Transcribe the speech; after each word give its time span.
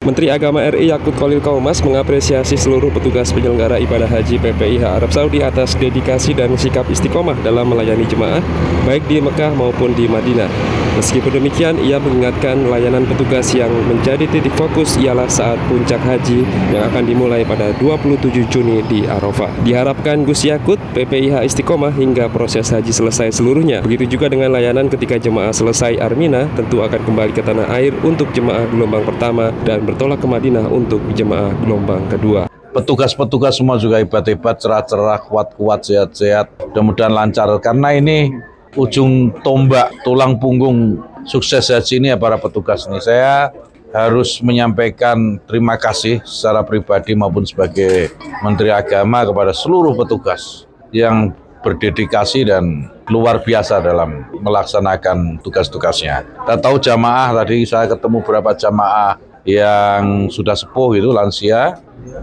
Menteri 0.00 0.32
Agama 0.32 0.64
RI 0.64 0.88
Yakut 0.88 1.12
Kolil 1.20 1.44
Kaumas 1.44 1.84
mengapresiasi 1.84 2.56
seluruh 2.56 2.88
petugas 2.88 3.36
penyelenggara 3.36 3.76
ibadah 3.84 4.08
haji 4.08 4.40
PPIH 4.40 4.80
Arab 4.80 5.12
Saudi 5.12 5.44
atas 5.44 5.76
dedikasi 5.76 6.32
dan 6.32 6.56
sikap 6.56 6.88
istiqomah 6.88 7.36
dalam 7.44 7.68
melayani 7.68 8.08
jemaah, 8.08 8.40
baik 8.88 9.04
di 9.12 9.20
Mekah 9.20 9.52
maupun 9.52 9.92
di 9.92 10.08
Madinah. 10.08 10.79
Meskipun 10.98 11.32
demikian, 11.38 11.78
ia 11.78 12.02
mengingatkan 12.02 12.66
layanan 12.66 13.06
petugas 13.06 13.54
yang 13.54 13.70
menjadi 13.86 14.26
titik 14.26 14.50
fokus 14.58 14.98
ialah 14.98 15.30
saat 15.30 15.56
puncak 15.70 16.02
haji 16.02 16.42
yang 16.74 16.82
akan 16.90 17.06
dimulai 17.06 17.46
pada 17.46 17.70
27 17.78 18.50
Juni 18.50 18.82
di 18.90 19.06
Arafah. 19.06 19.48
Diharapkan 19.62 20.26
Gus 20.26 20.42
Yakut, 20.42 20.82
PPIH 20.92 21.46
istiqomah 21.46 21.94
hingga 21.94 22.26
proses 22.28 22.68
haji 22.74 22.90
selesai 22.90 23.30
seluruhnya. 23.38 23.86
Begitu 23.86 24.18
juga 24.18 24.26
dengan 24.28 24.50
layanan 24.50 24.90
ketika 24.90 25.16
jemaah 25.16 25.54
selesai 25.54 26.02
Armina, 26.02 26.50
tentu 26.58 26.82
akan 26.82 27.00
kembali 27.06 27.32
ke 27.32 27.42
tanah 27.46 27.70
air 27.70 27.94
untuk 28.02 28.34
jemaah 28.34 28.66
gelombang 28.68 29.06
pertama 29.06 29.54
dan 29.62 29.86
bertolak 29.86 30.18
ke 30.18 30.26
Madinah 30.26 30.66
untuk 30.68 31.00
jemaah 31.14 31.54
gelombang 31.62 32.02
kedua. 32.10 32.50
Petugas-petugas 32.70 33.58
semua 33.58 33.82
juga 33.82 33.98
hebat-hebat, 33.98 34.62
cerah-cerah, 34.62 35.18
kuat-kuat, 35.26 35.82
sehat-sehat. 35.82 36.70
Mudah-mudahan 36.70 37.10
lancar. 37.10 37.50
Karena 37.58 37.98
ini 37.98 38.30
ujung 38.78 39.34
tombak, 39.42 39.90
tulang 40.06 40.38
punggung 40.38 41.02
sukses 41.26 41.70
haji 41.70 41.98
ini 41.98 42.08
ya 42.14 42.18
para 42.18 42.38
petugas 42.38 42.86
ini. 42.86 43.02
Saya 43.02 43.50
harus 43.90 44.38
menyampaikan 44.38 45.42
terima 45.50 45.74
kasih 45.74 46.22
secara 46.22 46.62
pribadi 46.62 47.18
maupun 47.18 47.42
sebagai 47.42 48.14
Menteri 48.42 48.70
Agama 48.70 49.26
kepada 49.26 49.50
seluruh 49.50 49.98
petugas 49.98 50.66
yang 50.94 51.34
berdedikasi 51.60 52.48
dan 52.48 52.88
luar 53.10 53.42
biasa 53.42 53.82
dalam 53.84 54.24
melaksanakan 54.40 55.42
tugas-tugasnya. 55.44 56.24
Kita 56.46 56.56
tahu 56.56 56.80
jamaah 56.80 57.36
tadi 57.42 57.66
saya 57.68 57.90
ketemu 57.90 58.22
beberapa 58.24 58.56
jamaah 58.56 59.18
yang 59.44 60.28
sudah 60.30 60.56
sepuh 60.56 60.96
itu 60.96 61.10
lansia 61.12 61.76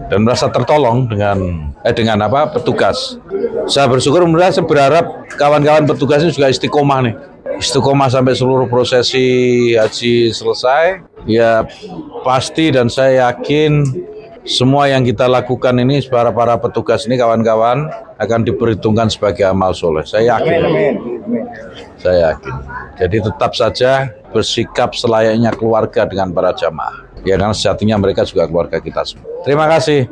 dan 0.07 0.23
merasa 0.23 0.47
tertolong 0.47 1.05
dengan 1.09 1.69
eh 1.83 1.93
dengan 1.93 2.23
apa 2.25 2.49
petugas. 2.51 3.19
Saya 3.67 3.87
bersyukur 3.91 4.23
mudah 4.25 4.49
saya 4.49 4.65
berharap 4.65 5.27
kawan-kawan 5.35 5.85
petugas 5.85 6.23
ini 6.23 6.31
juga 6.33 6.49
istiqomah 6.49 6.99
nih. 7.03 7.15
Istiqomah 7.57 8.09
sampai 8.11 8.33
seluruh 8.37 8.69
prosesi 8.69 9.73
haji 9.75 10.31
selesai. 10.31 11.03
Ya 11.27 11.67
pasti 12.23 12.71
dan 12.71 12.87
saya 12.87 13.29
yakin 13.31 13.83
semua 14.47 14.87
yang 14.87 15.03
kita 15.03 15.27
lakukan 15.27 15.75
ini 15.75 15.99
para 16.07 16.31
para 16.31 16.55
petugas 16.55 17.03
ini 17.03 17.19
kawan-kawan 17.19 17.91
akan 18.15 18.47
diperhitungkan 18.47 19.11
sebagai 19.11 19.43
amal 19.43 19.75
soleh. 19.75 20.07
Saya 20.07 20.39
yakin. 20.39 20.59
Saya 21.99 22.17
yakin. 22.31 22.55
Jadi 22.97 23.17
tetap 23.27 23.51
saja 23.53 24.07
bersikap 24.31 24.95
selayaknya 24.95 25.51
keluarga 25.51 26.07
dengan 26.07 26.31
para 26.31 26.55
jamaah. 26.55 27.06
Ya 27.25 27.39
karena 27.39 27.55
sejatinya 27.55 27.95
mereka 27.97 28.27
juga 28.27 28.45
keluarga 28.45 28.77
kita 28.77 29.01
semua. 29.07 29.25
Terima 29.45 29.65
kasih. 29.71 30.09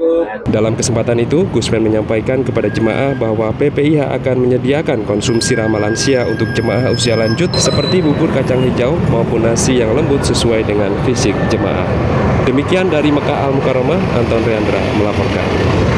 Dalam 0.47 0.77
kesempatan 0.77 1.19
itu, 1.19 1.43
Gusmen 1.49 1.83
menyampaikan 1.83 2.45
kepada 2.45 2.69
jemaah 2.69 3.17
bahwa 3.17 3.51
PPIH 3.55 4.13
akan 4.21 4.35
menyediakan 4.47 5.03
konsumsi 5.03 5.57
ramah 5.57 5.81
lansia 5.81 6.23
untuk 6.29 6.53
jemaah 6.53 6.93
usia 6.93 7.17
lanjut 7.17 7.49
seperti 7.57 7.99
bubur 7.99 8.29
kacang 8.31 8.61
hijau 8.63 8.95
maupun 9.09 9.43
nasi 9.43 9.81
yang 9.81 9.91
lembut 9.91 10.21
sesuai 10.23 10.63
dengan 10.63 10.93
fisik 11.03 11.33
jemaah. 11.49 11.87
Demikian 12.45 12.93
dari 12.93 13.09
Mekah 13.09 13.49
Al 13.49 13.51
Mukarramah, 13.57 13.99
Anton 14.15 14.41
Riandra 14.45 14.81
melaporkan. 15.01 15.94